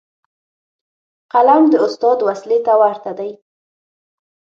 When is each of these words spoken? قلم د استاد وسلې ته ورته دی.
قلم 1.33 1.63
د 1.69 1.73
استاد 1.85 2.17
وسلې 2.27 2.59
ته 2.65 2.73
ورته 2.81 3.11
دی. 3.19 3.31